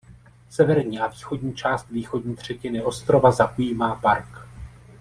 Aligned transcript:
Severní 0.49 0.99
a 0.99 1.07
východní 1.07 1.55
část 1.55 1.89
východní 1.89 2.35
třetiny 2.35 2.83
ostrova 2.83 3.31
zaujímá 3.31 3.95
park. 3.95 4.27